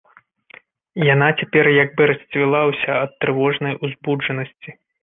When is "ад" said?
3.07-3.11